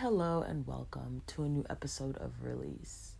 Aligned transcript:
hello, 0.00 0.44
and 0.46 0.66
welcome 0.66 1.22
to 1.26 1.42
a 1.42 1.48
new 1.48 1.64
episode 1.70 2.18
of 2.18 2.42
Release. 2.42 3.12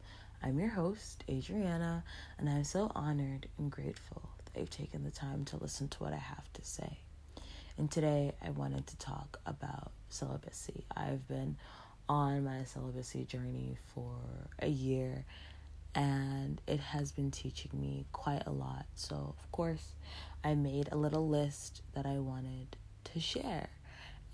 I'm 0.43 0.59
your 0.59 0.69
host, 0.69 1.25
Adriana, 1.27 2.05
and 2.39 2.51
I'm 2.51 2.65
so 2.65 2.93
honored 2.95 3.49
and 3.57 3.71
grateful 3.71 4.29
that 4.45 4.61
you've 4.61 4.69
taken 4.69 5.03
the 5.03 5.11
time 5.11 5.47
to 5.47 5.57
listen 5.57 5.89
to 5.89 5.99
what 6.01 6.13
I 6.13 6.19
have 6.19 6.53
to 6.53 6.63
say. 6.63 6.99
And 7.79 7.91
today 7.91 8.35
I 8.45 8.51
wanted 8.51 8.87
to 8.89 8.97
talk 8.99 9.41
about 9.47 9.91
celibacy. 10.11 10.85
I've 10.95 11.27
been 11.27 11.57
on 12.11 12.45
my 12.45 12.65
celibacy 12.65 13.25
journey 13.25 13.79
for 13.95 14.13
a 14.59 14.69
year 14.69 15.25
and 15.95 16.61
it 16.67 16.81
has 16.81 17.11
been 17.11 17.31
teaching 17.31 17.71
me 17.73 18.05
quite 18.13 18.43
a 18.47 18.53
lot. 18.53 18.85
So, 18.97 19.35
of 19.39 19.51
course, 19.51 19.95
I 20.45 20.55
made 20.55 20.91
a 20.93 20.97
little 20.97 21.27
list 21.27 21.81
that 21.95 22.05
I 22.05 22.19
wanted 22.19 22.77
to 23.15 23.19
share. 23.21 23.71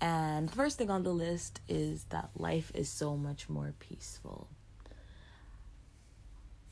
And 0.03 0.51
first 0.51 0.77
thing 0.77 0.89
on 0.89 1.03
the 1.03 1.13
list 1.13 1.61
is 1.69 2.03
that 2.09 2.29
life 2.35 2.73
is 2.75 2.89
so 2.89 3.15
much 3.15 3.47
more 3.47 3.73
peaceful. 3.79 4.49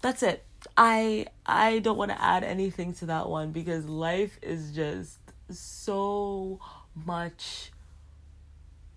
That's 0.01 0.21
it. 0.21 0.43
I 0.75 1.27
I 1.45 1.79
don't 1.79 1.95
want 1.97 2.11
to 2.11 2.21
add 2.21 2.43
anything 2.43 2.93
to 2.95 3.05
that 3.05 3.29
one 3.29 3.51
because 3.51 3.85
life 3.85 4.37
is 4.41 4.73
just 4.73 5.17
so 5.49 6.59
much 6.93 7.71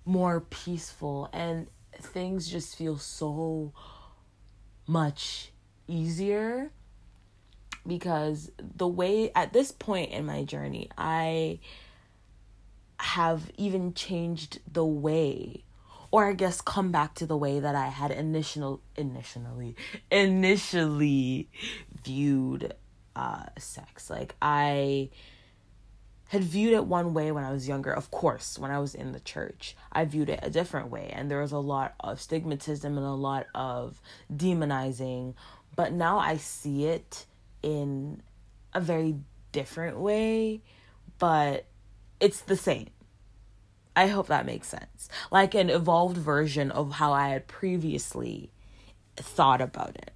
more 0.04 0.40
peaceful 0.40 1.28
and 1.32 1.68
things 1.92 2.50
just 2.50 2.74
feel 2.74 2.98
so 2.98 3.72
much 4.88 5.52
easier 5.86 6.72
because 7.86 8.50
the 8.58 8.88
way 8.88 9.30
at 9.36 9.52
this 9.52 9.70
point 9.70 10.10
in 10.10 10.26
my 10.26 10.42
journey 10.42 10.90
I 10.98 11.60
have 12.98 13.50
even 13.56 13.94
changed 13.94 14.60
the 14.70 14.84
way 14.84 15.64
or 16.14 16.26
I 16.26 16.32
guess 16.32 16.60
come 16.60 16.92
back 16.92 17.16
to 17.16 17.26
the 17.26 17.36
way 17.36 17.58
that 17.58 17.74
I 17.74 17.88
had 17.88 18.12
initial 18.12 18.80
initially 18.96 19.74
initially 20.12 21.48
viewed 22.04 22.72
uh 23.16 23.46
sex. 23.58 24.10
Like 24.10 24.36
I 24.40 25.10
had 26.28 26.44
viewed 26.44 26.72
it 26.72 26.84
one 26.84 27.14
way 27.14 27.32
when 27.32 27.42
I 27.42 27.50
was 27.50 27.66
younger. 27.66 27.92
Of 27.92 28.12
course, 28.12 28.58
when 28.60 28.70
I 28.70 28.78
was 28.78 28.94
in 28.94 29.10
the 29.10 29.18
church, 29.18 29.76
I 29.90 30.04
viewed 30.04 30.28
it 30.28 30.38
a 30.40 30.50
different 30.50 30.88
way 30.88 31.10
and 31.12 31.28
there 31.28 31.40
was 31.40 31.50
a 31.50 31.58
lot 31.58 31.94
of 31.98 32.18
stigmatism 32.18 32.84
and 32.84 32.98
a 32.98 33.10
lot 33.10 33.46
of 33.52 34.00
demonizing, 34.32 35.34
but 35.74 35.92
now 35.92 36.18
I 36.18 36.36
see 36.36 36.86
it 36.86 37.26
in 37.60 38.22
a 38.72 38.80
very 38.80 39.16
different 39.50 39.98
way, 39.98 40.62
but 41.18 41.66
it's 42.24 42.40
the 42.40 42.56
same. 42.56 42.88
I 43.94 44.06
hope 44.06 44.28
that 44.28 44.46
makes 44.46 44.68
sense. 44.68 45.10
Like 45.30 45.54
an 45.54 45.68
evolved 45.68 46.16
version 46.16 46.70
of 46.70 46.92
how 46.92 47.12
I 47.12 47.28
had 47.28 47.46
previously 47.46 48.50
thought 49.14 49.60
about 49.60 49.96
it. 49.96 50.10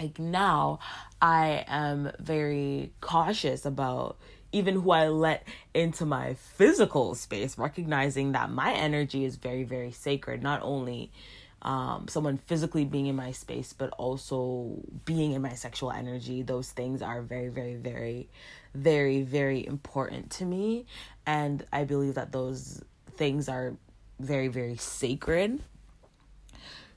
Like 0.00 0.18
now, 0.18 0.78
I 1.20 1.66
am 1.68 2.12
very 2.18 2.92
cautious 3.02 3.66
about 3.66 4.16
even 4.52 4.80
who 4.80 4.90
I 4.90 5.08
let 5.08 5.46
into 5.74 6.06
my 6.06 6.32
physical 6.32 7.14
space, 7.14 7.58
recognizing 7.58 8.32
that 8.32 8.50
my 8.50 8.72
energy 8.72 9.26
is 9.26 9.36
very, 9.36 9.64
very 9.64 9.92
sacred. 9.92 10.42
Not 10.42 10.60
only 10.62 11.12
um, 11.60 12.06
someone 12.08 12.38
physically 12.38 12.86
being 12.86 13.06
in 13.06 13.16
my 13.16 13.32
space, 13.32 13.72
but 13.72 13.90
also 13.90 14.80
being 15.04 15.32
in 15.32 15.42
my 15.42 15.54
sexual 15.54 15.92
energy. 15.92 16.42
Those 16.42 16.70
things 16.70 17.02
are 17.02 17.22
very, 17.22 17.48
very, 17.48 17.76
very, 17.76 18.28
very, 18.74 19.22
very 19.22 19.66
important 19.66 20.30
to 20.30 20.44
me. 20.44 20.86
And 21.26 21.64
I 21.72 21.84
believe 21.84 22.14
that 22.14 22.32
those 22.32 22.82
things 23.16 23.48
are 23.48 23.74
very, 24.18 24.48
very 24.48 24.76
sacred. 24.76 25.60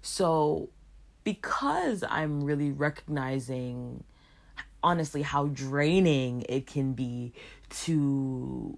So, 0.01 0.69
because 1.23 2.03
I'm 2.07 2.43
really 2.43 2.71
recognizing, 2.71 4.03
honestly, 4.83 5.23
how 5.23 5.47
draining 5.47 6.45
it 6.47 6.67
can 6.67 6.93
be 6.93 7.33
to 7.69 8.77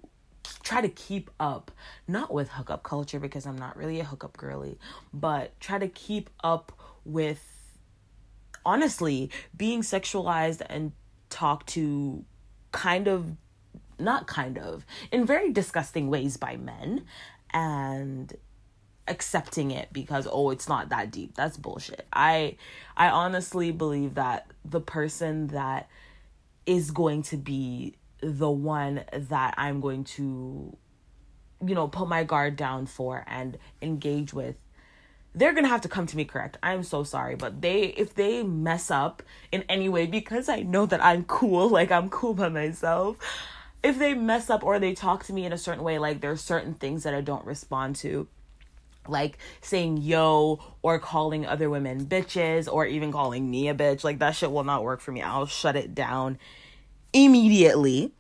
try 0.64 0.82
to 0.82 0.90
keep 0.90 1.30
up, 1.40 1.72
not 2.08 2.34
with 2.34 2.50
hookup 2.50 2.84
culture 2.84 3.20
because 3.20 3.46
I'm 3.46 3.58
not 3.58 3.76
really 3.78 4.00
a 4.00 4.04
hookup 4.04 4.38
girly, 4.38 4.80
but 5.14 5.60
try 5.60 5.78
to 5.78 5.88
keep 5.88 6.30
up 6.44 6.72
with 7.04 7.44
honestly 8.66 9.30
being 9.56 9.82
sexualized 9.82 10.62
and 10.70 10.92
talked 11.30 11.70
to 11.70 12.24
kind 12.78 13.08
of 13.08 13.36
not 13.98 14.28
kind 14.28 14.60
of 14.60 14.86
in 15.12 15.26
very 15.26 15.52
disgusting 15.52 16.10
ways 16.10 16.38
by 16.38 16.56
men 16.56 17.04
and 17.52 18.38
accepting 19.08 19.72
it 19.72 19.92
because 19.92 20.28
oh 20.32 20.52
it's 20.52 20.70
not 20.70 20.90
that 20.90 21.10
deep. 21.10 21.34
That's 21.36 21.58
bullshit. 21.58 22.06
I 22.14 22.58
i 22.96 23.10
honestly 23.10 23.72
believe 23.72 24.14
that 24.14 24.52
the 24.64 24.80
person 24.80 25.48
that 25.48 25.90
is 26.68 26.92
going 26.92 27.24
to 27.24 27.38
be 27.38 27.96
the 28.22 28.50
one 28.50 29.04
that 29.14 29.54
i'm 29.58 29.80
going 29.80 30.04
to 30.04 30.76
you 31.66 31.76
know 31.76 31.88
put 31.88 32.08
my 32.08 32.24
guard 32.24 32.56
down 32.56 32.86
for 32.86 33.24
and 33.28 33.58
engage 33.82 34.34
with 34.34 34.56
they're 35.38 35.54
gonna 35.54 35.68
have 35.68 35.82
to 35.82 35.90
come 35.90 36.06
to 36.06 36.18
me 36.18 36.26
correct 36.26 36.58
i'm 36.64 36.84
so 36.84 37.04
sorry 37.04 37.36
but 37.36 37.62
they 37.62 37.84
if 37.98 38.14
they 38.16 38.44
mess 38.44 38.90
up 38.90 39.22
in 39.52 39.64
any 39.70 39.88
way 39.90 40.06
because 40.06 40.50
i 40.50 40.62
know 40.62 40.86
that 40.86 41.04
i'm 41.04 41.24
cool 41.26 41.70
like 41.80 41.92
i'm 41.92 42.10
cool 42.10 42.34
by 42.34 42.50
myself 42.50 43.18
if 43.84 44.00
they 44.00 44.14
mess 44.14 44.50
up 44.50 44.64
or 44.64 44.80
they 44.80 44.94
talk 44.94 45.24
to 45.26 45.34
me 45.34 45.46
in 45.46 45.54
a 45.54 45.58
certain 45.58 45.84
way, 45.84 46.00
like 46.00 46.22
there's 46.22 46.42
certain 46.42 46.74
things 46.74 47.04
that 47.04 47.14
I 47.14 47.22
don't 47.22 47.46
respond 47.46 47.96
to. 47.98 48.28
Like 49.08 49.38
saying 49.62 49.98
yo 49.98 50.60
or 50.82 51.00
calling 51.00 51.46
other 51.46 51.70
women 51.70 52.06
bitches 52.06 52.68
or 52.72 52.86
even 52.86 53.12
calling 53.14 53.50
me 53.50 53.70
a 53.70 53.74
bitch. 53.74 54.04
Like 54.04 54.20
that 54.20 54.36
shit 54.36 54.52
will 54.52 54.66
not 54.66 54.84
work 54.84 55.00
for 55.00 55.14
me. 55.14 55.22
I'll 55.22 55.46
shut 55.46 55.78
it 55.78 55.96
down 55.96 56.38
immediately. 57.14 58.12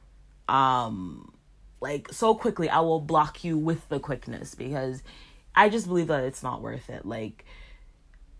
Um 0.47 1.34
like 1.81 2.07
so 2.13 2.34
quickly 2.34 2.69
I 2.69 2.79
will 2.79 3.01
block 3.01 3.44
you 3.44 3.57
with 3.57 3.89
the 3.89 3.99
quickness 3.99 4.55
because 4.55 5.03
I 5.57 5.69
just 5.69 5.88
believe 5.88 6.07
that 6.07 6.23
it's 6.23 6.44
not 6.44 6.62
worth 6.62 6.90
it. 6.90 7.06
Like 7.06 7.44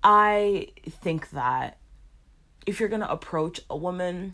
I 0.03 0.67
think 0.88 1.31
that 1.31 1.79
if 2.66 2.79
you're 2.79 2.89
going 2.89 3.01
to 3.01 3.11
approach 3.11 3.59
a 3.69 3.75
woman 3.75 4.33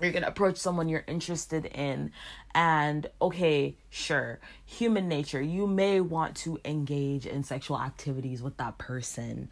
you're 0.00 0.12
going 0.12 0.22
to 0.22 0.28
approach 0.28 0.56
someone 0.56 0.88
you're 0.88 1.04
interested 1.08 1.66
in 1.66 2.12
and 2.54 3.08
okay 3.20 3.76
sure 3.90 4.38
human 4.64 5.08
nature 5.08 5.42
you 5.42 5.66
may 5.66 6.00
want 6.00 6.36
to 6.36 6.58
engage 6.64 7.26
in 7.26 7.42
sexual 7.42 7.78
activities 7.80 8.40
with 8.40 8.56
that 8.58 8.78
person 8.78 9.48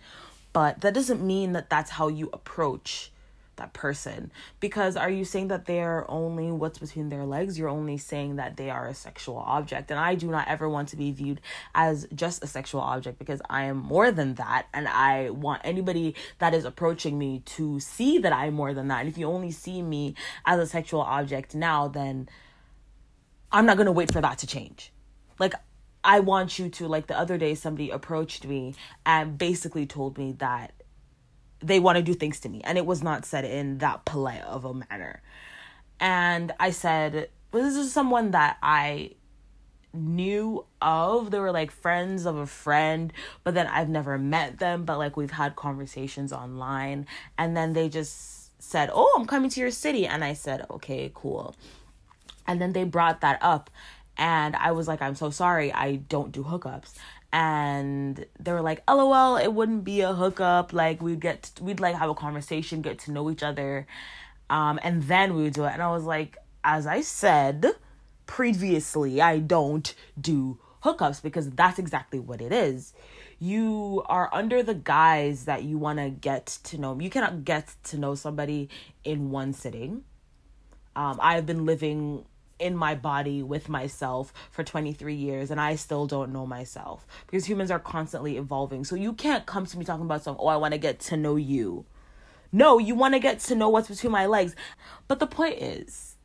but 0.52 0.80
that 0.82 0.94
doesn't 0.94 1.20
mean 1.20 1.52
that 1.52 1.68
that's 1.68 1.90
how 1.90 2.06
you 2.06 2.30
approach 2.32 3.10
that 3.56 3.72
person. 3.72 4.30
Because 4.60 4.96
are 4.96 5.10
you 5.10 5.24
saying 5.24 5.48
that 5.48 5.66
they're 5.66 6.08
only 6.10 6.50
what's 6.50 6.78
between 6.78 7.08
their 7.08 7.24
legs? 7.24 7.58
You're 7.58 7.68
only 7.68 7.98
saying 7.98 8.36
that 8.36 8.56
they 8.56 8.70
are 8.70 8.86
a 8.86 8.94
sexual 8.94 9.38
object. 9.38 9.90
And 9.90 9.98
i 10.00 10.14
do 10.14 10.30
not 10.30 10.48
ever 10.48 10.68
want 10.68 10.88
to 10.90 10.96
be 10.96 11.12
viewed 11.12 11.40
as 11.74 12.06
just 12.14 12.42
a 12.42 12.46
sexual 12.46 12.80
object 12.80 13.18
because 13.18 13.40
i 13.48 13.64
am 13.64 13.76
more 13.76 14.10
than 14.10 14.34
that. 14.34 14.66
And 14.72 14.88
i 14.88 15.30
want 15.30 15.62
anybody 15.64 16.14
that 16.38 16.54
is 16.54 16.64
approaching 16.64 17.18
me 17.18 17.42
to 17.46 17.80
see 17.80 18.18
that 18.18 18.32
i'm 18.32 18.54
more 18.54 18.74
than 18.74 18.88
that. 18.88 19.00
And 19.00 19.08
if 19.08 19.18
you 19.18 19.26
only 19.26 19.50
see 19.50 19.82
me 19.82 20.14
as 20.44 20.60
a 20.60 20.66
sexual 20.66 21.00
object 21.00 21.54
now 21.54 21.88
then 21.88 22.28
i'm 23.52 23.66
not 23.66 23.76
going 23.76 23.86
to 23.86 23.92
wait 23.92 24.12
for 24.12 24.20
that 24.20 24.38
to 24.38 24.46
change. 24.46 24.92
Like 25.38 25.54
I 26.06 26.20
want 26.20 26.58
you 26.58 26.68
to 26.68 26.86
like 26.86 27.08
the 27.08 27.18
other 27.18 27.36
day 27.36 27.56
somebody 27.56 27.90
approached 27.90 28.46
me 28.46 28.76
and 29.04 29.36
basically 29.36 29.86
told 29.86 30.18
me 30.18 30.32
that 30.38 30.72
they 31.60 31.80
want 31.80 31.96
to 31.96 32.02
do 32.02 32.14
things 32.14 32.40
to 32.40 32.48
me. 32.48 32.60
And 32.64 32.78
it 32.78 32.86
was 32.86 33.02
not 33.02 33.24
said 33.24 33.44
in 33.44 33.78
that 33.78 34.04
polite 34.04 34.42
of 34.42 34.64
a 34.64 34.74
manner. 34.74 35.22
And 35.98 36.52
i 36.60 36.70
said 36.70 37.30
well, 37.52 37.62
this 37.62 37.76
is 37.76 37.92
someone 37.92 38.32
that 38.32 38.58
i 38.62 39.12
knew 39.94 40.66
of. 40.82 41.30
They 41.30 41.38
were 41.38 41.52
like 41.52 41.70
friends 41.70 42.26
of 42.26 42.36
a 42.36 42.46
friend 42.46 43.12
but 43.44 43.54
then 43.54 43.66
i've 43.66 43.88
never 43.88 44.18
met 44.18 44.58
them 44.58 44.84
but 44.84 44.98
like 44.98 45.16
we've 45.16 45.30
had 45.30 45.56
conversations 45.56 46.32
online. 46.32 47.06
And 47.38 47.56
then 47.56 47.72
they 47.72 47.88
just 47.88 48.62
said 48.62 48.90
oh 48.92 49.14
i'm 49.18 49.26
coming 49.26 49.50
to 49.50 49.60
your 49.60 49.70
city. 49.70 50.06
And 50.06 50.22
i 50.22 50.34
said 50.34 50.66
okay 50.70 51.10
cool. 51.14 51.54
And 52.46 52.60
then 52.60 52.72
they 52.74 52.84
brought 52.84 53.22
that 53.22 53.38
up. 53.40 53.70
And 54.18 54.54
i 54.56 54.72
was 54.72 54.86
like 54.86 55.00
i'm 55.00 55.14
so 55.14 55.30
sorry. 55.30 55.72
I 55.72 55.96
don't 55.96 56.32
do 56.32 56.44
hookups 56.44 56.92
and 57.36 58.24
they 58.40 58.50
were 58.50 58.62
like 58.62 58.82
lol 58.88 59.36
it 59.36 59.52
wouldn't 59.52 59.84
be 59.84 60.00
a 60.00 60.14
hookup. 60.14 60.72
Like 60.72 61.02
we'd 61.02 61.20
get 61.20 61.42
to, 61.42 61.64
we'd 61.64 61.80
like 61.80 61.94
have 61.94 62.08
a 62.08 62.14
conversation 62.14 62.80
get 62.80 62.98
to 63.00 63.12
know 63.12 63.30
each 63.30 63.42
other. 63.42 63.86
Um 64.48 64.80
and 64.82 65.02
then 65.02 65.36
we 65.36 65.42
would 65.42 65.52
do 65.52 65.64
it. 65.64 65.72
And 65.74 65.82
i 65.82 65.90
was 65.90 66.04
like 66.04 66.38
as 66.64 66.86
i 66.86 67.02
said 67.02 67.66
previously 68.24 69.20
i 69.20 69.38
don't 69.38 69.94
do 70.20 70.58
hookups 70.82 71.22
because 71.22 71.50
that's 71.50 71.78
exactly 71.78 72.18
what 72.18 72.40
it 72.40 72.52
is. 72.52 72.94
You 73.38 74.02
are 74.06 74.30
under 74.32 74.62
the 74.62 74.74
guise 74.74 75.44
that 75.44 75.62
you 75.62 75.76
want 75.76 75.98
to 75.98 76.08
get 76.08 76.46
to 76.64 76.78
know 76.78 76.98
you 76.98 77.10
cannot 77.10 77.44
get 77.44 77.74
to 77.84 77.98
know 77.98 78.14
somebody 78.14 78.70
in 79.04 79.30
one 79.30 79.52
sitting. 79.52 80.04
Um 80.96 81.18
i've 81.20 81.44
been 81.44 81.66
living 81.66 82.24
in 82.58 82.76
my 82.76 82.94
body 82.94 83.42
with 83.42 83.68
myself 83.68 84.32
for 84.50 84.64
23 84.64 85.14
years 85.14 85.50
and 85.50 85.60
I 85.60 85.76
still 85.76 86.06
don't 86.06 86.32
know 86.32 86.46
myself 86.46 87.06
because 87.26 87.46
humans 87.46 87.70
are 87.70 87.78
constantly 87.78 88.36
evolving. 88.36 88.84
So 88.84 88.96
you 88.96 89.12
can't 89.12 89.46
come 89.46 89.66
to 89.66 89.78
me 89.78 89.84
talking 89.84 90.04
about 90.04 90.22
something, 90.22 90.42
oh, 90.42 90.48
I 90.48 90.56
want 90.56 90.72
to 90.72 90.78
get 90.78 91.00
to 91.00 91.16
know 91.16 91.36
you. 91.36 91.84
No, 92.52 92.78
you 92.78 92.94
want 92.94 93.14
to 93.14 93.20
get 93.20 93.40
to 93.40 93.54
know 93.54 93.68
what's 93.68 93.88
between 93.88 94.12
my 94.12 94.26
legs. 94.26 94.54
But 95.08 95.18
the 95.18 95.26
point 95.26 95.60
is, 95.60 96.16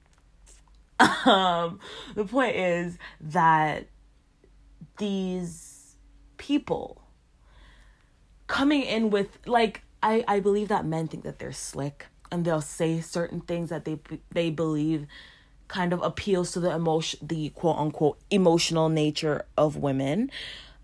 um, 1.25 1.79
the 2.15 2.25
point 2.25 2.55
is 2.55 2.97
that 3.19 3.87
these 4.97 5.95
people 6.37 7.01
coming 8.47 8.83
in 8.83 9.09
with 9.09 9.39
like 9.45 9.81
I 10.03 10.23
I 10.27 10.39
believe 10.39 10.67
that 10.67 10.85
men 10.85 11.07
think 11.07 11.23
that 11.23 11.39
they're 11.39 11.51
slick 11.51 12.07
and 12.31 12.45
they'll 12.45 12.61
say 12.61 13.01
certain 13.01 13.41
things 13.41 13.69
that 13.69 13.85
they 13.85 13.99
they 14.31 14.49
believe 14.49 15.07
kind 15.71 15.94
of 15.94 16.01
appeals 16.03 16.51
to 16.51 16.59
the 16.59 16.69
emotion 16.69 17.19
the 17.25 17.50
quote 17.50 17.77
unquote 17.77 18.19
emotional 18.29 18.89
nature 18.89 19.45
of 19.57 19.77
women. 19.77 20.29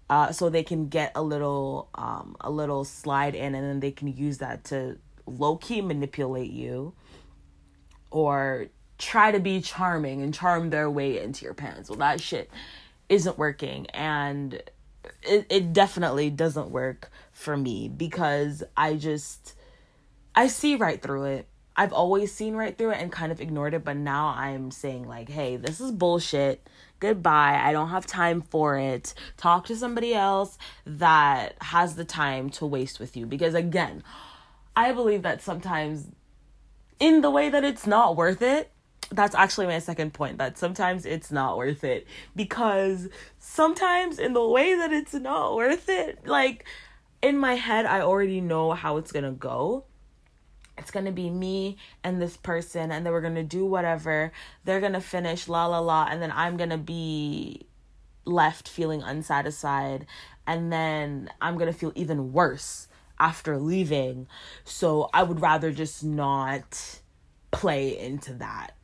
Uh, 0.10 0.32
so 0.32 0.50
they 0.50 0.64
can 0.64 0.88
get 0.88 1.12
a 1.16 1.22
little 1.22 1.90
um, 1.96 2.38
a 2.40 2.50
little 2.50 2.86
slide 2.86 3.36
in 3.36 3.54
and 3.54 3.64
then 3.68 3.80
they 3.82 3.92
can 3.92 4.08
use 4.08 4.38
that 4.38 4.64
to 4.64 4.98
low 5.26 5.58
key 5.58 5.82
manipulate 5.82 6.52
you 6.52 6.94
or 8.10 8.68
try 8.98 9.30
to 9.30 9.40
be 9.40 9.60
charming 9.60 10.22
and 10.22 10.34
charm 10.34 10.70
their 10.70 10.90
way 10.90 11.22
into 11.22 11.44
your 11.44 11.54
pants. 11.54 11.90
Well 11.90 12.00
that 12.00 12.22
shit 12.22 12.50
isn't 13.10 13.38
working. 13.38 13.88
And 13.88 14.54
it, 15.24 15.46
it 15.50 15.74
definitely 15.74 16.30
doesn't 16.30 16.70
work 16.72 17.12
for 17.32 17.56
me 17.56 17.88
because 17.88 18.64
i 18.76 18.96
just 18.96 19.54
i 20.36 20.48
see 20.48 20.76
right 20.76 21.02
through 21.02 21.24
it 21.24 21.48
I've 21.78 21.94
always 21.94 22.34
seen 22.34 22.56
right 22.56 22.76
through 22.76 22.92
it 22.92 23.00
and 23.00 23.12
kind 23.12 23.32
of 23.32 23.40
ignored 23.40 23.76
it, 23.76 23.84
but 23.84 23.96
now 23.96 24.34
I'm 24.36 24.72
saying, 24.72 25.08
like, 25.08 25.30
hey, 25.30 25.58
this 25.58 25.80
is 25.80 25.92
bullshit. 25.92 26.68
Goodbye. 27.00 27.62
I 27.64 27.72
don't 27.72 27.90
have 27.90 28.08
time 28.08 28.42
for 28.42 28.80
it. 28.80 29.14
Talk 29.38 29.68
to 29.68 29.76
somebody 29.76 30.16
else 30.16 30.58
that 30.86 31.54
has 31.62 31.96
the 31.96 32.04
time 32.04 32.50
to 32.52 32.66
waste 32.66 33.00
with 33.00 33.16
you. 33.16 33.28
Because 33.28 33.54
again, 33.54 34.04
I 34.76 34.92
believe 34.92 35.22
that 35.22 35.44
sometimes, 35.44 36.08
in 37.00 37.22
the 37.22 37.30
way 37.30 37.50
that 37.50 37.64
it's 37.64 37.86
not 37.86 38.16
worth 38.16 38.42
it, 38.42 38.72
that's 39.12 39.36
actually 39.36 39.68
my 39.68 39.78
second 39.78 40.14
point 40.14 40.40
that 40.40 40.58
sometimes 40.58 41.06
it's 41.06 41.32
not 41.32 41.58
worth 41.58 41.84
it. 41.84 42.08
Because 42.36 43.08
sometimes, 43.38 44.18
in 44.18 44.34
the 44.34 44.46
way 44.46 44.76
that 44.76 44.92
it's 44.92 45.14
not 45.14 45.56
worth 45.56 45.90
it, 45.90 46.26
like, 46.26 46.66
in 47.22 47.38
my 47.38 47.54
head, 47.54 47.86
I 47.86 48.02
already 48.02 48.42
know 48.42 48.72
how 48.72 48.98
it's 48.98 49.12
gonna 49.12 49.32
go 49.32 49.86
it's 50.78 50.92
gonna 50.92 51.12
be 51.12 51.30
me 51.30 51.78
and 52.04 52.22
this 52.22 52.38
person 52.38 52.92
and 52.92 53.06
then 53.06 53.14
we're 53.14 53.22
gonna 53.22 53.44
do 53.44 53.66
whatever. 53.66 54.32
They're 54.64 54.82
gonna 54.82 55.02
finish 55.02 55.48
la 55.48 55.66
la 55.66 55.80
la 55.80 56.08
and 56.10 56.22
then 56.22 56.32
i'm 56.36 56.58
gonna 56.58 56.78
be 56.78 57.66
left 58.26 58.68
feeling 58.68 59.02
unsatisfied 59.02 60.06
and 60.46 60.72
then 60.72 61.30
i'm 61.42 61.58
gonna 61.58 61.74
feel 61.74 61.92
even 61.96 62.32
worse 62.34 62.88
after 63.20 63.58
leaving. 63.58 64.28
So 64.64 65.10
i 65.14 65.24
would 65.24 65.42
rather 65.42 65.72
just 65.72 66.04
not 66.04 67.00
play 67.52 67.98
into 67.98 68.34
that 68.36 68.77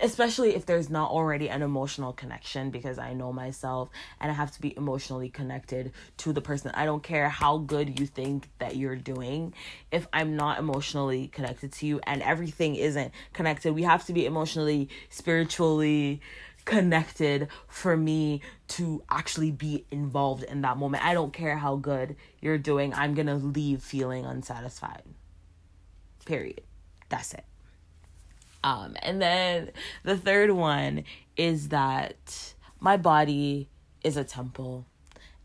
especially 0.00 0.54
if 0.54 0.66
there's 0.66 0.90
not 0.90 1.10
already 1.10 1.48
an 1.48 1.62
emotional 1.62 2.12
connection 2.12 2.70
because 2.70 2.98
I 2.98 3.12
know 3.12 3.32
myself 3.32 3.90
and 4.20 4.30
I 4.30 4.34
have 4.34 4.50
to 4.52 4.60
be 4.60 4.76
emotionally 4.76 5.28
connected 5.28 5.92
to 6.18 6.32
the 6.32 6.40
person. 6.40 6.70
I 6.74 6.84
don't 6.84 7.02
care 7.02 7.28
how 7.28 7.58
good 7.58 8.00
you 8.00 8.06
think 8.06 8.48
that 8.58 8.76
you're 8.76 8.96
doing. 8.96 9.54
If 9.90 10.08
I'm 10.12 10.36
not 10.36 10.58
emotionally 10.58 11.28
connected 11.28 11.72
to 11.72 11.86
you 11.86 12.00
and 12.04 12.22
everything 12.22 12.76
isn't 12.76 13.12
connected, 13.32 13.74
we 13.74 13.82
have 13.82 14.06
to 14.06 14.12
be 14.12 14.26
emotionally, 14.26 14.88
spiritually 15.08 16.20
connected 16.64 17.48
for 17.68 17.96
me 17.96 18.40
to 18.68 19.02
actually 19.10 19.50
be 19.50 19.84
involved 19.90 20.44
in 20.44 20.62
that 20.62 20.76
moment. 20.76 21.04
I 21.04 21.14
don't 21.14 21.32
care 21.32 21.56
how 21.56 21.76
good 21.76 22.16
you're 22.40 22.58
doing. 22.58 22.94
I'm 22.94 23.14
going 23.14 23.26
to 23.26 23.34
leave 23.34 23.82
feeling 23.82 24.24
unsatisfied. 24.24 25.02
Period. 26.24 26.62
That's 27.08 27.34
it. 27.34 27.44
Um, 28.62 28.96
and 29.02 29.20
then 29.20 29.70
the 30.04 30.16
third 30.16 30.50
one 30.50 31.04
is 31.36 31.68
that 31.68 32.54
my 32.78 32.96
body 32.96 33.68
is 34.02 34.16
a 34.16 34.24
temple 34.24 34.86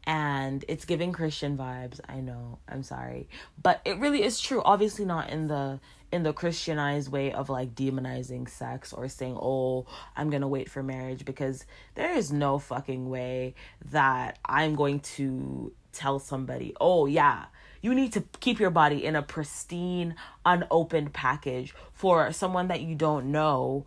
and 0.06 0.64
it's 0.68 0.86
giving 0.86 1.12
Christian 1.12 1.58
vibes. 1.58 2.00
I 2.08 2.20
know, 2.20 2.60
I'm 2.70 2.84
sorry, 2.84 3.28
but 3.62 3.82
it 3.86 3.98
really 4.00 4.24
is 4.24 4.40
true. 4.40 4.62
Obviously, 4.64 5.06
not 5.06 5.30
in 5.30 5.48
the 5.48 5.80
in 6.12 6.24
the 6.24 6.34
Christianized 6.34 7.12
way 7.12 7.34
of 7.34 7.50
like 7.50 7.74
demonizing 7.76 8.48
sex 8.48 8.94
or 8.94 9.08
saying, 9.08 9.38
"Oh, 9.42 9.86
I'm 10.16 10.30
gonna 10.30 10.48
wait 10.48 10.70
for 10.70 10.84
marriage," 10.84 11.26
because 11.26 11.66
there 11.96 12.14
is 12.14 12.32
no 12.32 12.60
fucking 12.60 13.10
way 13.10 13.56
that 13.86 14.38
I'm 14.46 14.76
going 14.76 15.00
to 15.02 15.74
tell 15.92 16.20
somebody, 16.20 16.76
"Oh 16.80 17.08
yeah, 17.08 17.46
you 17.86 17.94
need 17.94 18.14
to 18.14 18.24
keep 18.40 18.60
your 18.60 18.72
body 18.72 19.06
in 19.06 19.16
a 19.16 19.22
pristine, 19.22 20.16
unopened 20.44 21.14
package 21.14 21.76
for 21.94 22.32
someone 22.34 22.70
that 22.70 22.82
you 22.82 22.96
don't 22.96 23.32
know 23.32 23.86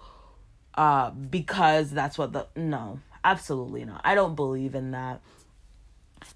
uh, 0.76 1.10
because 1.10 1.90
that's 1.90 2.16
what 2.16 2.32
the. 2.32 2.46
No, 2.54 3.00
absolutely 3.24 3.84
not. 3.84 4.00
I 4.04 4.14
don't 4.14 4.36
believe 4.36 4.76
in 4.76 4.92
that. 4.92 5.20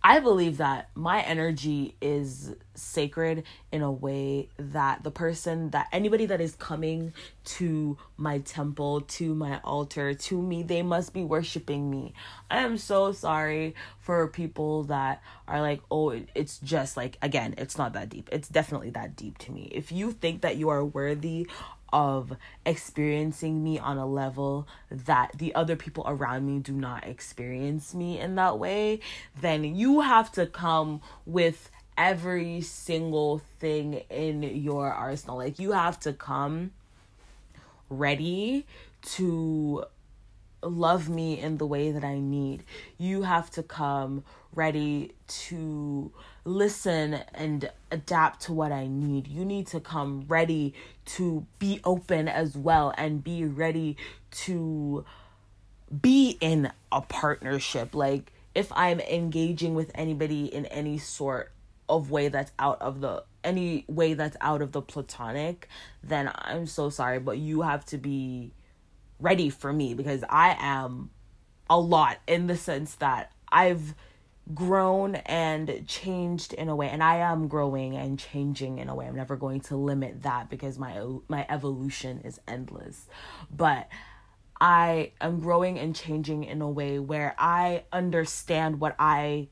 I 0.02 0.20
believe 0.20 0.58
that 0.58 0.90
my 0.94 1.22
energy 1.22 1.96
is 2.00 2.54
sacred 2.74 3.44
in 3.70 3.82
a 3.82 3.92
way 3.92 4.48
that 4.56 5.04
the 5.04 5.10
person 5.10 5.70
that 5.70 5.88
anybody 5.92 6.26
that 6.26 6.40
is 6.40 6.54
coming 6.54 7.12
to 7.44 7.96
my 8.16 8.38
temple, 8.38 9.02
to 9.02 9.34
my 9.34 9.60
altar, 9.64 10.14
to 10.14 10.40
me, 10.40 10.62
they 10.62 10.82
must 10.82 11.12
be 11.12 11.22
worshiping 11.22 11.90
me. 11.90 12.14
I 12.50 12.60
am 12.60 12.78
so 12.78 13.12
sorry 13.12 13.74
for 14.00 14.26
people 14.28 14.84
that 14.84 15.22
are 15.46 15.60
like, 15.60 15.82
oh, 15.90 16.10
it's 16.34 16.58
just 16.58 16.96
like, 16.96 17.18
again, 17.22 17.54
it's 17.58 17.76
not 17.76 17.92
that 17.92 18.08
deep. 18.08 18.28
It's 18.32 18.48
definitely 18.48 18.90
that 18.90 19.16
deep 19.16 19.38
to 19.38 19.52
me. 19.52 19.68
If 19.72 19.92
you 19.92 20.12
think 20.12 20.42
that 20.42 20.56
you 20.56 20.68
are 20.68 20.84
worthy 20.84 21.48
of 21.92 22.36
experiencing 22.64 23.62
me 23.62 23.78
on 23.78 23.98
a 23.98 24.06
level 24.06 24.66
that 24.90 25.32
the 25.36 25.54
other 25.54 25.76
people 25.76 26.04
around 26.06 26.46
me 26.46 26.58
do 26.60 26.72
not 26.72 27.06
experience 27.06 27.94
me 27.94 28.18
in 28.18 28.34
that 28.36 28.58
way, 28.58 29.00
then 29.40 29.64
you 29.64 30.00
have 30.00 30.32
to 30.32 30.46
come 30.46 31.00
with 31.26 31.70
every 31.96 32.60
single 32.60 33.38
thing 33.58 34.02
in 34.08 34.42
your 34.42 34.92
arsenal. 34.92 35.36
Like 35.36 35.58
you 35.58 35.72
have 35.72 36.00
to 36.00 36.12
come 36.12 36.72
ready 37.90 38.66
to 39.02 39.84
love 40.62 41.08
me 41.08 41.38
in 41.38 41.58
the 41.58 41.66
way 41.66 41.90
that 41.90 42.04
I 42.04 42.18
need. 42.18 42.64
You 42.98 43.22
have 43.22 43.50
to 43.52 43.62
come 43.62 44.24
ready 44.54 45.12
to 45.26 46.12
listen 46.44 47.14
and 47.34 47.70
adapt 47.90 48.42
to 48.42 48.52
what 48.52 48.72
I 48.72 48.86
need. 48.86 49.26
You 49.26 49.44
need 49.44 49.66
to 49.68 49.80
come 49.80 50.24
ready 50.28 50.74
to 51.04 51.46
be 51.58 51.80
open 51.84 52.28
as 52.28 52.56
well 52.56 52.92
and 52.96 53.24
be 53.24 53.44
ready 53.44 53.96
to 54.30 55.04
be 56.00 56.36
in 56.40 56.72
a 56.90 57.00
partnership. 57.00 57.94
Like, 57.94 58.32
if 58.54 58.70
I'm 58.72 59.00
engaging 59.00 59.74
with 59.74 59.90
anybody 59.94 60.46
in 60.46 60.66
any 60.66 60.98
sort 60.98 61.52
of 61.88 62.10
way 62.10 62.28
that's 62.28 62.52
out 62.58 62.80
of 62.80 63.00
the 63.00 63.24
any 63.44 63.84
way 63.88 64.14
that's 64.14 64.36
out 64.40 64.62
of 64.62 64.72
the 64.72 64.80
platonic, 64.80 65.68
then 66.02 66.30
I'm 66.34 66.66
so 66.66 66.90
sorry, 66.90 67.18
but 67.18 67.38
you 67.38 67.62
have 67.62 67.84
to 67.86 67.98
be 67.98 68.52
ready 69.22 69.48
for 69.50 69.72
me 69.72 69.94
because 69.94 70.24
I 70.28 70.56
am 70.58 71.10
a 71.70 71.78
lot 71.78 72.18
in 72.26 72.48
the 72.48 72.56
sense 72.56 72.96
that 72.96 73.32
I've 73.50 73.94
grown 74.52 75.14
and 75.14 75.86
changed 75.86 76.52
in 76.52 76.68
a 76.68 76.74
way 76.74 76.88
and 76.88 77.02
I 77.02 77.16
am 77.16 77.46
growing 77.46 77.96
and 77.96 78.18
changing 78.18 78.78
in 78.78 78.88
a 78.88 78.94
way. 78.94 79.06
I'm 79.06 79.14
never 79.14 79.36
going 79.36 79.60
to 79.62 79.76
limit 79.76 80.22
that 80.22 80.50
because 80.50 80.78
my 80.78 81.04
my 81.28 81.46
evolution 81.48 82.20
is 82.24 82.40
endless. 82.48 83.06
But 83.50 83.88
I 84.60 85.12
am 85.20 85.40
growing 85.40 85.78
and 85.78 85.94
changing 85.94 86.44
in 86.44 86.60
a 86.60 86.70
way 86.70 86.98
where 86.98 87.34
I 87.38 87.84
understand 87.92 88.80
what 88.80 88.94
I 88.98 89.48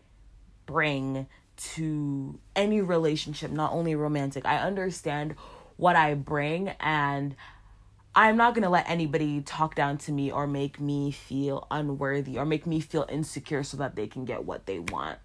bring 0.67 1.27
to 1.75 2.39
any 2.57 2.81
relationship, 2.81 3.51
not 3.51 3.73
only 3.73 3.95
romantic. 3.95 4.47
I 4.47 4.59
understand 4.59 5.35
what 5.77 5.97
I 5.97 6.15
bring 6.15 6.69
and 6.81 7.35
I'm 8.15 8.37
not 8.37 8.55
going 8.55 8.65
to 8.65 8.71
let 8.71 8.89
anybody 8.89 9.41
talk 9.41 9.75
down 9.75 9.99
to 9.99 10.13
me 10.13 10.33
or 10.33 10.47
make 10.47 10.81
me 10.81 11.13
feel 11.13 11.67
unworthy 11.71 12.39
or 12.39 12.45
make 12.45 12.67
me 12.67 12.81
feel 12.81 13.07
insecure 13.09 13.63
so 13.63 13.77
that 13.77 13.95
they 13.95 14.07
can 14.07 14.25
get 14.25 14.45
what 14.45 14.67
they 14.67 14.81
want. 14.81 15.19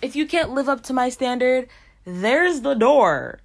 If 0.00 0.16
you 0.16 0.26
can't 0.26 0.50
live 0.50 0.68
up 0.68 0.82
to 0.84 0.94
my 0.94 1.10
standard, 1.10 1.68
there's 2.06 2.62
the 2.62 2.74
door. 2.74 3.40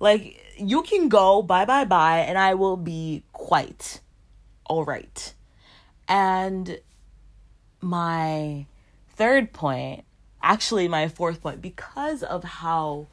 Like, 0.00 0.40
you 0.56 0.82
can 0.82 1.08
go, 1.08 1.42
bye 1.42 1.64
bye 1.64 1.84
bye, 1.84 2.20
and 2.20 2.38
I 2.38 2.54
will 2.54 2.76
be 2.76 3.22
quite 3.32 4.00
all 4.64 4.84
right. 4.84 5.34
And 6.08 6.78
my 7.80 8.66
third 9.10 9.52
point, 9.52 10.04
actually, 10.42 10.88
my 10.88 11.08
fourth 11.08 11.42
point, 11.42 11.60
because 11.60 12.22
of 12.22 12.44
how, 12.44 13.08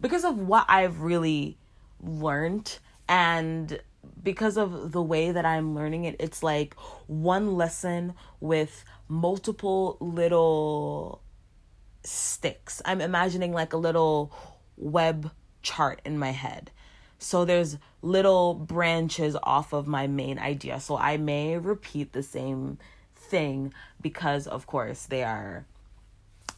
because 0.00 0.24
of 0.24 0.38
what 0.38 0.64
I've 0.68 1.00
really 1.00 1.58
learned 2.02 2.78
and 3.08 3.80
because 4.24 4.56
of 4.56 4.90
the 4.92 5.02
way 5.02 5.30
that 5.30 5.44
I'm 5.44 5.74
learning 5.74 6.06
it, 6.06 6.16
it's 6.18 6.42
like 6.42 6.74
one 7.06 7.54
lesson 7.54 8.14
with 8.40 8.84
multiple 9.06 9.98
little 10.00 11.20
sticks. 12.02 12.82
I'm 12.84 13.00
imagining 13.00 13.52
like 13.52 13.72
a 13.72 13.76
little 13.76 14.32
web 14.76 15.30
chart 15.62 16.00
in 16.04 16.18
my 16.18 16.30
head. 16.30 16.70
So 17.18 17.44
there's 17.44 17.78
little 18.02 18.54
branches 18.54 19.36
off 19.42 19.72
of 19.72 19.86
my 19.86 20.06
main 20.06 20.38
idea. 20.38 20.80
So 20.80 20.96
I 20.96 21.16
may 21.16 21.58
repeat 21.58 22.12
the 22.12 22.22
same 22.22 22.78
thing 23.14 23.72
because 24.00 24.46
of 24.46 24.66
course 24.66 25.06
they 25.06 25.22
are 25.22 25.64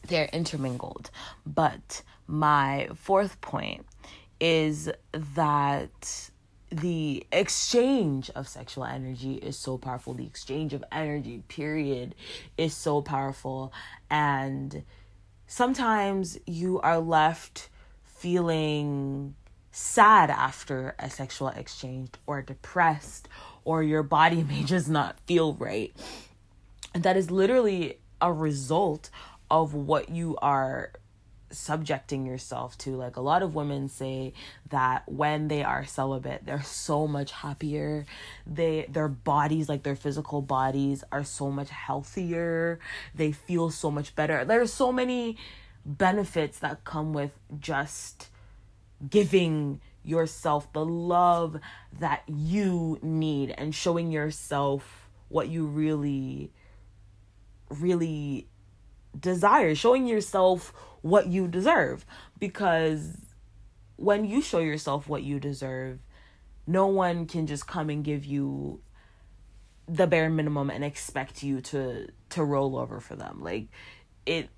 they're 0.07 0.29
intermingled. 0.31 1.09
But 1.45 2.01
my 2.27 2.89
fourth 2.95 3.39
point 3.41 3.85
is 4.39 4.89
that 5.11 6.29
the 6.69 7.25
exchange 7.31 8.29
of 8.31 8.47
sexual 8.47 8.83
energy 8.83 9.35
is 9.35 9.57
so 9.57 9.77
powerful. 9.77 10.13
The 10.13 10.25
exchange 10.25 10.73
of 10.73 10.83
energy, 10.91 11.43
period, 11.47 12.15
is 12.57 12.75
so 12.75 13.01
powerful. 13.01 13.71
And 14.09 14.83
sometimes 15.47 16.37
you 16.45 16.79
are 16.81 16.99
left 16.99 17.69
feeling 18.03 19.35
sad 19.71 20.29
after 20.29 20.95
a 20.99 21.09
sexual 21.09 21.49
exchange 21.49 22.09
or 22.25 22.41
depressed 22.41 23.29
or 23.63 23.83
your 23.83 24.03
body 24.03 24.43
may 24.49 24.63
just 24.63 24.89
not 24.89 25.19
feel 25.21 25.53
right. 25.53 25.95
And 26.93 27.03
that 27.03 27.15
is 27.15 27.31
literally 27.31 27.99
a 28.19 28.33
result 28.33 29.09
of 29.49 29.73
what 29.73 30.09
you 30.09 30.35
are 30.41 30.91
subjecting 31.49 32.25
yourself 32.25 32.77
to. 32.79 32.95
Like 32.95 33.15
a 33.15 33.21
lot 33.21 33.43
of 33.43 33.55
women 33.55 33.89
say 33.89 34.33
that 34.69 35.03
when 35.07 35.47
they 35.47 35.63
are 35.63 35.85
celibate 35.85 36.45
they're 36.45 36.63
so 36.63 37.07
much 37.07 37.31
happier. 37.31 38.05
They 38.45 38.87
their 38.89 39.07
bodies 39.07 39.69
like 39.69 39.83
their 39.83 39.95
physical 39.95 40.41
bodies 40.41 41.03
are 41.11 41.23
so 41.23 41.49
much 41.51 41.69
healthier. 41.69 42.79
They 43.15 43.31
feel 43.31 43.69
so 43.69 43.91
much 43.91 44.15
better. 44.15 44.45
There's 44.45 44.73
so 44.73 44.91
many 44.91 45.37
benefits 45.85 46.59
that 46.59 46.83
come 46.83 47.13
with 47.13 47.31
just 47.59 48.27
giving 49.09 49.79
yourself 50.03 50.71
the 50.73 50.85
love 50.85 51.59
that 51.99 52.23
you 52.27 52.99
need 53.01 53.53
and 53.57 53.73
showing 53.73 54.11
yourself 54.11 55.09
what 55.29 55.47
you 55.49 55.65
really 55.65 56.51
really 57.69 58.47
desire. 59.19 59.75
Showing 59.75 60.07
yourself 60.07 60.73
what 61.01 61.27
you 61.27 61.47
deserve. 61.47 62.05
Because 62.39 63.17
when 63.95 64.25
you 64.25 64.41
show 64.41 64.59
yourself 64.59 65.07
what 65.09 65.23
you 65.23 65.39
deserve 65.39 65.99
no 66.67 66.87
one 66.87 67.25
can 67.25 67.47
just 67.47 67.65
come 67.65 67.89
and 67.89 68.03
give 68.03 68.25
you 68.25 68.81
the 69.87 70.05
bare 70.05 70.29
minimum 70.29 70.69
and 70.69 70.83
expect 70.83 71.41
you 71.41 71.61
to 71.61 72.07
to 72.29 72.43
roll 72.43 72.77
over 72.77 72.99
for 72.99 73.15
them. 73.15 73.39
Like 73.41 73.69
it 74.25 74.49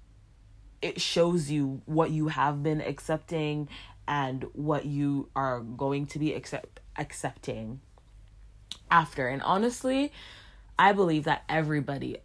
it 0.81 0.99
shows 0.99 1.51
you 1.51 1.81
what 1.85 2.09
you 2.09 2.29
have 2.29 2.63
been 2.63 2.81
accepting 2.81 3.69
and 4.07 4.45
what 4.53 4.85
you 4.85 5.29
are 5.35 5.59
going 5.59 6.07
to 6.07 6.19
be 6.19 6.33
accept 6.33 6.79
accepting 6.97 7.79
after. 8.89 9.27
And 9.27 9.41
honestly 9.43 10.11
i 10.79 10.93
believe 10.93 11.25
that 11.25 11.43
everybody 11.49 12.17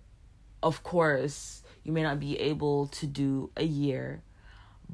of 0.63 0.85
course 0.85 1.64
you 1.85 1.93
may 1.93 2.03
not 2.03 2.19
be 2.19 2.39
able 2.41 2.89
to 2.89 3.07
do 3.07 3.51
a 3.57 3.65
year, 3.65 4.23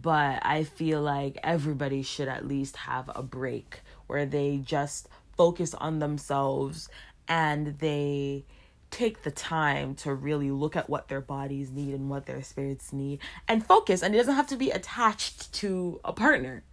but 0.00 0.44
I 0.44 0.64
feel 0.64 1.00
like 1.00 1.38
everybody 1.42 2.02
should 2.02 2.28
at 2.28 2.47
least 2.47 2.76
have 2.76 3.11
a 3.14 3.23
break 3.23 3.80
where 4.06 4.26
they 4.26 4.59
just 4.59 5.09
focus 5.37 5.73
on 5.75 6.00
themselves 6.00 6.88
and 7.28 7.78
they 7.78 8.44
take 8.90 9.23
the 9.23 9.30
time 9.30 9.94
to 9.94 10.12
really 10.12 10.50
look 10.50 10.75
at 10.75 10.90
what 10.90 11.09
their 11.09 11.20
bodies 11.20 11.70
need 11.70 11.94
and 11.94 12.11
what 12.11 12.26
their 12.26 12.42
spirits 12.42 12.92
need 12.92 13.20
and 13.47 13.64
focus. 13.64 14.02
And 14.02 14.14
it 14.14 14.18
doesn't 14.18 14.35
have 14.35 14.49
to 14.49 14.56
be 14.56 14.70
attached 14.70 15.52
to 15.54 16.00
a 16.04 16.12
partner. 16.12 16.64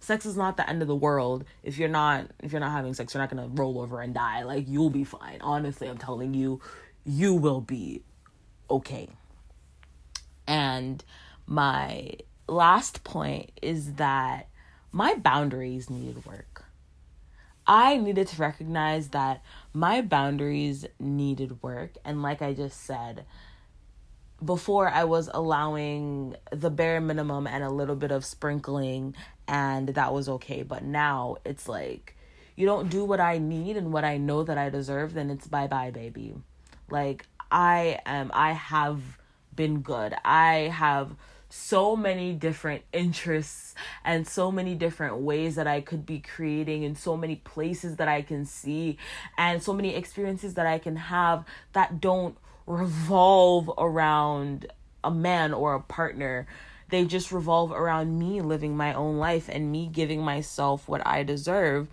Sex 0.00 0.24
is 0.24 0.36
not 0.36 0.56
the 0.56 0.68
end 0.68 0.80
of 0.80 0.88
the 0.88 0.96
world. 0.96 1.44
If 1.62 1.78
you're 1.78 1.88
not 1.88 2.30
if 2.42 2.52
you're 2.52 2.60
not 2.60 2.72
having 2.72 2.94
sex 2.94 3.12
you're 3.12 3.22
not 3.22 3.30
going 3.30 3.42
to 3.42 3.62
roll 3.62 3.78
over 3.80 4.00
and 4.00 4.14
die. 4.14 4.42
Like 4.44 4.66
you'll 4.68 4.90
be 4.90 5.04
fine. 5.04 5.38
Honestly 5.42 5.88
i'm 5.88 5.98
telling 5.98 6.32
you 6.32 6.60
you 7.04 7.34
will 7.34 7.60
be 7.60 8.02
okay 8.70 9.08
and 10.46 11.04
my 11.46 12.12
last 12.48 13.04
point 13.04 13.50
is 13.62 13.94
that 13.94 14.48
my 14.92 15.14
boundaries 15.14 15.90
needed 15.90 16.24
work. 16.24 16.64
I 17.66 17.96
needed 17.96 18.28
to 18.28 18.40
recognize 18.40 19.08
that 19.08 19.42
my 19.72 20.00
boundaries 20.00 20.86
needed 21.00 21.62
work. 21.62 21.96
And 22.04 22.22
like 22.22 22.40
I 22.40 22.52
just 22.52 22.80
said, 22.84 23.24
before 24.44 24.88
I 24.88 25.04
was 25.04 25.28
allowing 25.32 26.36
the 26.52 26.70
bare 26.70 27.00
minimum 27.00 27.46
and 27.46 27.64
a 27.64 27.70
little 27.70 27.96
bit 27.96 28.12
of 28.12 28.24
sprinkling, 28.24 29.14
and 29.48 29.88
that 29.88 30.12
was 30.12 30.28
okay. 30.28 30.62
But 30.62 30.84
now 30.84 31.38
it's 31.44 31.68
like, 31.68 32.16
you 32.54 32.66
don't 32.66 32.88
do 32.88 33.04
what 33.04 33.20
I 33.20 33.38
need 33.38 33.76
and 33.76 33.92
what 33.92 34.04
I 34.04 34.16
know 34.18 34.44
that 34.44 34.58
I 34.58 34.70
deserve, 34.70 35.14
then 35.14 35.30
it's 35.30 35.46
bye 35.46 35.66
bye, 35.66 35.90
baby. 35.90 36.34
Like, 36.88 37.26
I 37.50 38.00
am, 38.06 38.30
I 38.32 38.52
have 38.52 39.00
been 39.56 39.80
good. 39.80 40.14
I 40.24 40.70
have 40.72 41.16
so 41.48 41.96
many 41.96 42.32
different 42.32 42.82
interests 42.92 43.74
and 44.04 44.26
so 44.26 44.50
many 44.50 44.74
different 44.74 45.18
ways 45.18 45.54
that 45.54 45.66
I 45.66 45.80
could 45.80 46.04
be 46.04 46.20
creating 46.20 46.84
and 46.84 46.98
so 46.98 47.16
many 47.16 47.36
places 47.36 47.96
that 47.96 48.08
I 48.08 48.22
can 48.22 48.44
see 48.44 48.98
and 49.38 49.62
so 49.62 49.72
many 49.72 49.94
experiences 49.94 50.54
that 50.54 50.66
I 50.66 50.78
can 50.78 50.96
have 50.96 51.44
that 51.72 52.00
don't 52.00 52.36
revolve 52.66 53.70
around 53.78 54.66
a 55.04 55.10
man 55.10 55.54
or 55.54 55.74
a 55.74 55.80
partner. 55.80 56.46
They 56.90 57.04
just 57.04 57.32
revolve 57.32 57.72
around 57.72 58.18
me 58.18 58.40
living 58.40 58.76
my 58.76 58.92
own 58.92 59.18
life 59.18 59.48
and 59.50 59.72
me 59.72 59.88
giving 59.90 60.22
myself 60.22 60.88
what 60.88 61.04
I 61.06 61.22
deserve. 61.22 61.88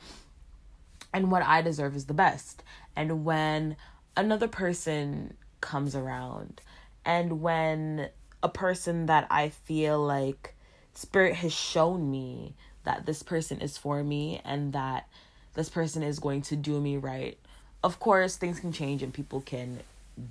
And 1.13 1.31
what 1.31 1.43
I 1.43 1.61
deserve 1.61 1.95
is 1.95 2.05
the 2.05 2.13
best. 2.13 2.63
And 2.95 3.23
when 3.23 3.75
another 4.17 4.47
person 4.47 5.35
comes 5.61 5.95
around 5.95 6.61
and 7.05 7.41
when 7.41 8.09
a 8.41 8.49
person 8.49 9.05
that 9.07 9.27
I 9.29 9.49
feel 9.49 9.99
like 9.99 10.55
spirit 10.93 11.35
has 11.35 11.53
shown 11.53 12.11
me 12.11 12.55
that 12.83 13.05
this 13.05 13.23
person 13.23 13.61
is 13.61 13.77
for 13.77 14.03
me 14.03 14.41
and 14.43 14.73
that 14.73 15.07
this 15.53 15.69
person 15.69 16.03
is 16.03 16.19
going 16.19 16.41
to 16.43 16.55
do 16.55 16.79
me 16.79 16.97
right. 16.97 17.37
Of 17.83 17.99
course, 17.99 18.35
things 18.35 18.59
can 18.59 18.71
change 18.71 19.03
and 19.03 19.13
people 19.13 19.41
can 19.41 19.79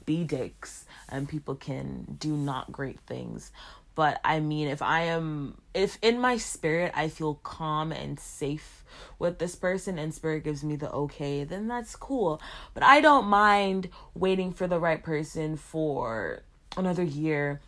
be 0.06 0.24
dicks 0.24 0.84
and 1.08 1.28
people 1.28 1.54
can 1.54 2.16
do 2.18 2.36
not 2.36 2.72
great 2.72 3.00
things. 3.00 3.50
But 3.94 4.20
I 4.24 4.40
mean, 4.40 4.68
if 4.68 4.80
I 4.80 5.02
am, 5.02 5.58
if 5.74 5.98
in 6.00 6.18
my 6.18 6.38
spirit 6.38 6.92
I 6.94 7.08
feel 7.08 7.34
calm 7.42 7.92
and 7.92 8.18
safe 8.18 8.84
with 9.18 9.38
this 9.38 9.54
person 9.54 9.98
and 9.98 10.14
spirit 10.14 10.44
gives 10.44 10.64
me 10.64 10.76
the 10.76 10.90
okay, 10.90 11.44
then 11.44 11.68
that's 11.68 11.94
cool. 11.94 12.40
But 12.72 12.82
I 12.82 13.00
don't 13.00 13.26
mind 13.26 13.90
waiting 14.14 14.52
for 14.52 14.66
the 14.66 14.80
right 14.80 15.02
person 15.02 15.56
for 15.56 16.42
another 16.76 17.02
year, 17.02 17.60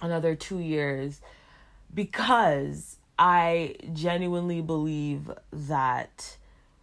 another 0.00 0.34
two 0.34 0.58
years, 0.58 1.20
because 1.94 2.96
I 3.18 3.76
genuinely 3.92 4.60
believe 4.60 5.30
that 5.52 6.36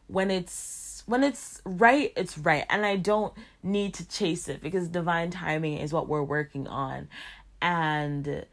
when 0.08 0.32
it's 0.32 1.04
when 1.06 1.24
it's 1.24 1.62
right, 1.66 2.14
it's 2.16 2.38
right. 2.38 2.66
And 2.70 2.86
I 2.86 2.96
don't 2.96 3.34
need 3.64 3.96
to 3.96 4.08
chase 4.08 4.48
it 4.48 4.62
because 4.62 4.88
divine 4.88 5.32
timing 5.32 5.78
is 5.78 5.92
what 5.92 6.08
we're 6.08 6.24
working 6.24 6.68
on. 6.68 7.08
And 7.62 8.46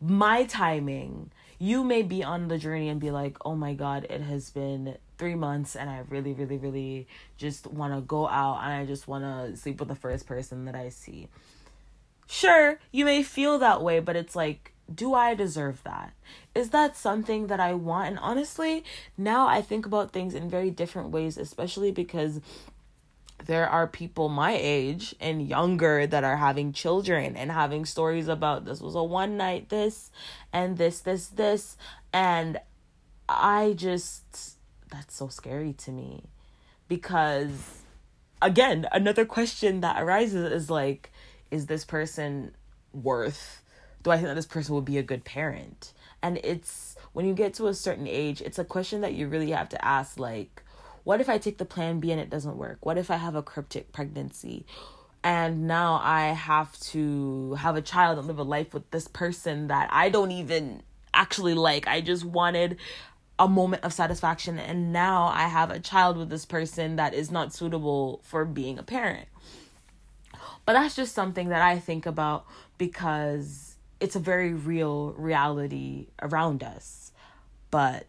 my 0.00 0.44
timing, 0.44 1.30
you 1.58 1.84
may 1.84 2.02
be 2.02 2.22
on 2.22 2.48
the 2.48 2.58
journey 2.58 2.88
and 2.88 3.00
be 3.00 3.10
like, 3.10 3.36
oh 3.44 3.54
my 3.54 3.74
God, 3.74 4.06
it 4.08 4.20
has 4.20 4.50
been 4.50 4.96
three 5.18 5.34
months 5.34 5.76
and 5.76 5.90
I 5.90 6.04
really, 6.08 6.32
really, 6.32 6.56
really 6.56 7.08
just 7.36 7.66
want 7.66 7.94
to 7.94 8.00
go 8.00 8.28
out 8.28 8.60
and 8.62 8.72
I 8.72 8.86
just 8.86 9.06
want 9.08 9.24
to 9.24 9.56
sleep 9.56 9.80
with 9.80 9.88
the 9.88 9.94
first 9.94 10.26
person 10.26 10.64
that 10.66 10.74
I 10.74 10.88
see. 10.88 11.28
Sure, 12.32 12.78
you 12.92 13.04
may 13.04 13.24
feel 13.24 13.58
that 13.58 13.82
way, 13.82 13.98
but 13.98 14.14
it's 14.14 14.36
like, 14.36 14.72
do 14.94 15.14
I 15.14 15.34
deserve 15.34 15.82
that? 15.82 16.12
Is 16.54 16.70
that 16.70 16.96
something 16.96 17.48
that 17.48 17.58
I 17.58 17.74
want? 17.74 18.06
And 18.06 18.18
honestly, 18.20 18.84
now 19.18 19.48
I 19.48 19.60
think 19.60 19.84
about 19.84 20.12
things 20.12 20.32
in 20.32 20.48
very 20.48 20.70
different 20.70 21.10
ways, 21.10 21.36
especially 21.36 21.90
because 21.90 22.40
there 23.46 23.68
are 23.68 23.88
people 23.88 24.28
my 24.28 24.56
age 24.56 25.12
and 25.18 25.48
younger 25.48 26.06
that 26.06 26.22
are 26.22 26.36
having 26.36 26.72
children 26.72 27.36
and 27.36 27.50
having 27.50 27.84
stories 27.84 28.28
about 28.28 28.64
this 28.64 28.80
was 28.80 28.94
a 28.94 29.02
one 29.02 29.36
night 29.36 29.68
this 29.68 30.12
and 30.52 30.78
this 30.78 31.00
this 31.00 31.26
this 31.28 31.76
and 32.12 32.60
I 33.28 33.74
just 33.76 34.56
that's 34.88 35.16
so 35.16 35.28
scary 35.28 35.72
to 35.72 35.90
me 35.90 36.24
because 36.86 37.78
again 38.42 38.86
another 38.92 39.24
question 39.24 39.80
that 39.80 40.00
arises 40.00 40.52
is 40.52 40.68
like 40.68 41.10
is 41.50 41.66
this 41.66 41.84
person 41.84 42.52
worth 42.92 43.62
do 44.02 44.10
I 44.10 44.16
think 44.16 44.28
that 44.28 44.34
this 44.34 44.46
person 44.46 44.74
would 44.74 44.86
be 44.86 44.96
a 44.96 45.02
good 45.02 45.24
parent? 45.24 45.92
And 46.22 46.38
it's 46.42 46.96
when 47.12 47.26
you 47.26 47.34
get 47.34 47.54
to 47.54 47.66
a 47.66 47.74
certain 47.74 48.06
age, 48.06 48.40
it's 48.40 48.58
a 48.58 48.64
question 48.64 49.02
that 49.02 49.12
you 49.12 49.28
really 49.28 49.50
have 49.50 49.68
to 49.70 49.84
ask 49.84 50.18
like 50.18 50.62
what 51.04 51.20
if 51.20 51.28
I 51.28 51.38
take 51.38 51.58
the 51.58 51.64
plan 51.64 51.98
B 51.98 52.12
and 52.12 52.20
it 52.20 52.28
doesn't 52.28 52.56
work? 52.56 52.84
What 52.84 52.98
if 52.98 53.10
I 53.10 53.16
have 53.16 53.34
a 53.34 53.42
cryptic 53.42 53.90
pregnancy? 53.90 54.66
And 55.22 55.66
now 55.66 56.00
I 56.02 56.28
have 56.28 56.78
to 56.80 57.54
have 57.54 57.76
a 57.76 57.82
child 57.82 58.18
and 58.18 58.26
live 58.26 58.38
a 58.38 58.42
life 58.42 58.72
with 58.72 58.90
this 58.90 59.08
person 59.08 59.68
that 59.68 59.88
I 59.92 60.08
don't 60.08 60.30
even 60.30 60.82
actually 61.12 61.54
like. 61.54 61.88
I 61.88 62.00
just 62.00 62.24
wanted 62.24 62.76
a 63.38 63.48
moment 63.48 63.84
of 63.84 63.92
satisfaction 63.92 64.58
and 64.58 64.92
now 64.92 65.28
I 65.28 65.48
have 65.48 65.70
a 65.70 65.80
child 65.80 66.18
with 66.18 66.28
this 66.28 66.44
person 66.44 66.96
that 66.96 67.14
is 67.14 67.30
not 67.30 67.54
suitable 67.54 68.20
for 68.22 68.44
being 68.44 68.78
a 68.78 68.82
parent. 68.82 69.28
But 70.66 70.74
that's 70.74 70.96
just 70.96 71.14
something 71.14 71.48
that 71.48 71.62
I 71.62 71.78
think 71.78 72.06
about 72.06 72.46
because 72.78 73.76
it's 74.00 74.16
a 74.16 74.20
very 74.20 74.54
real 74.54 75.12
reality 75.12 76.08
around 76.22 76.62
us. 76.62 77.12
But 77.70 78.06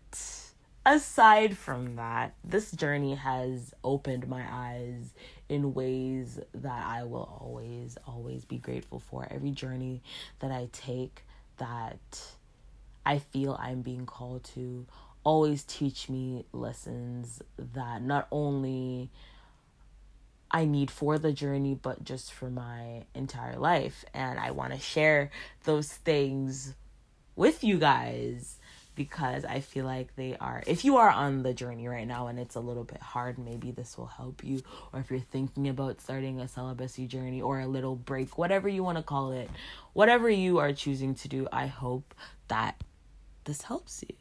aside 0.85 1.57
from 1.57 1.95
that, 1.97 2.33
this 2.43 2.71
journey 2.71 3.15
has 3.15 3.73
opened 3.83 4.27
my 4.27 4.43
eyes 4.50 5.13
in 5.50 5.73
ways 5.73 6.39
that 6.53 6.85
I 6.85 7.03
will 7.03 7.38
always, 7.41 7.97
always 8.07 8.45
be 8.45 8.57
grateful 8.57 9.00
for. 9.00 9.27
Every 9.29 9.51
journey 9.51 10.01
that 10.39 10.51
I 10.51 10.69
take 10.71 11.23
that 11.57 12.21
I 13.05 13.19
feel 13.19 13.57
I'm 13.59 13.81
being 13.81 14.05
called 14.05 14.43
to 14.55 14.85
always 15.23 15.63
teach 15.63 16.09
me 16.09 16.45
lessons 16.51 17.41
that 17.57 18.01
not 18.01 18.27
only 18.31 19.09
I 20.51 20.65
need 20.65 20.91
for 20.91 21.17
the 21.17 21.31
journey, 21.31 21.75
but 21.81 22.03
just 22.03 22.34
for 22.34 22.50
my 22.50 23.05
entire 23.15 23.58
life. 23.58 24.03
And 24.13 24.38
I 24.38 24.51
want 24.51 24.74
to 24.74 24.79
share 24.79 25.31
those 25.63 25.91
things 25.91 26.75
with 27.36 27.63
you 27.63 27.79
guys 27.79 28.58
because 28.93 29.46
I 29.46 29.62
feel 29.62 29.86
like 29.86 30.15
they 30.15 30.36
are. 30.36 30.62
If 30.67 30.84
you 30.84 30.98
are 30.98 31.10
on 31.10 31.43
the 31.43 31.53
journey 31.53 31.88
right 31.88 32.05
now 32.05 32.27
and 32.27 32.38
it's 32.38 32.55
a 32.55 32.60
little 32.60 32.84
bit 32.84 33.01
hard, 33.01 33.38
maybe 33.38 33.72
this 33.72 33.98
will 33.98 34.08
help 34.08 34.43
you. 34.43 34.62
Or 34.91 35.00
if 35.00 35.10
you're 35.10 35.22
thinking 35.22 35.70
about 35.70 36.01
starting 36.01 36.41
a 36.41 36.48
celibacy 36.48 37.08
journey 37.08 37.41
or 37.41 37.62
a 37.62 37.67
little 37.67 37.96
break, 37.96 38.38
whatever 38.38 38.67
you 38.67 38.84
want 38.84 38.98
to 38.98 39.03
call 39.03 39.31
it, 39.31 39.50
whatever 39.93 40.29
you 40.29 40.60
are 40.60 40.74
choosing 40.74 41.15
to 41.15 41.27
do, 41.27 41.48
I 41.51 41.67
hope 41.67 42.13
that 42.50 42.84
this 43.46 43.62
helps 43.63 44.03
you. 44.08 44.15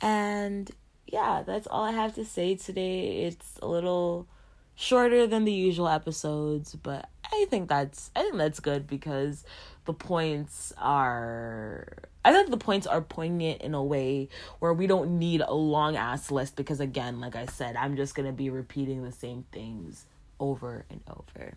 And 0.00 0.70
yeah, 1.06 1.42
that's 1.44 1.66
all 1.66 1.82
I 1.82 1.92
have 1.92 2.14
to 2.14 2.24
say 2.24 2.54
today. 2.54 3.24
It's 3.24 3.58
a 3.60 3.66
little 3.66 4.28
shorter 4.74 5.26
than 5.26 5.44
the 5.44 5.52
usual 5.52 5.88
episodes, 5.88 6.74
but 6.74 7.08
I 7.32 7.46
think 7.50 7.68
that's 7.68 8.10
I 8.14 8.22
think 8.22 8.36
that's 8.36 8.60
good 8.60 8.86
because 8.86 9.44
the 9.84 9.92
points 9.92 10.72
are 10.78 11.86
I 12.24 12.32
think 12.32 12.50
the 12.50 12.56
points 12.56 12.86
are 12.86 13.02
poignant 13.02 13.60
in 13.60 13.74
a 13.74 13.82
way 13.82 14.28
where 14.58 14.72
we 14.72 14.86
don't 14.86 15.18
need 15.18 15.42
a 15.42 15.52
long 15.52 15.96
ass 15.96 16.30
list 16.30 16.56
because 16.56 16.80
again, 16.80 17.20
like 17.20 17.36
I 17.36 17.46
said, 17.46 17.76
I'm 17.76 17.96
just 17.96 18.14
going 18.14 18.26
to 18.26 18.32
be 18.32 18.48
repeating 18.48 19.02
the 19.02 19.12
same 19.12 19.44
things 19.52 20.06
over 20.40 20.86
and 20.88 21.00
over. 21.08 21.54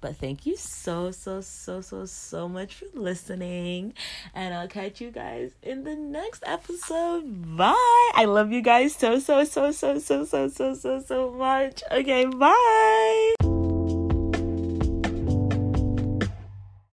But 0.00 0.16
thank 0.16 0.46
you 0.46 0.56
so, 0.56 1.10
so, 1.10 1.40
so, 1.40 1.80
so, 1.80 2.06
so 2.06 2.48
much 2.48 2.74
for 2.74 2.86
listening. 2.94 3.94
And 4.34 4.54
I'll 4.54 4.68
catch 4.68 5.00
you 5.00 5.10
guys 5.10 5.52
in 5.62 5.84
the 5.84 5.94
next 5.94 6.42
episode. 6.46 7.56
Bye. 7.56 8.10
I 8.14 8.24
love 8.26 8.52
you 8.52 8.62
guys 8.62 8.94
so, 8.94 9.18
so, 9.18 9.44
so, 9.44 9.72
so, 9.72 9.98
so, 9.98 10.24
so, 10.24 10.48
so, 10.48 10.74
so, 10.74 11.00
so 11.00 11.30
much. 11.32 11.82
Okay, 11.90 12.24
bye. 12.26 13.49